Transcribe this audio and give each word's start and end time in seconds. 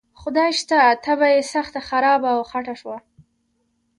خدای 0.21 0.51
شته 0.59 0.77
طبعه 1.05 1.27
یې 1.35 1.41
سخته 1.53 1.79
خرابه 1.87 2.29
او 2.35 2.41
خټه 2.49 2.75
شوه. 2.81 2.97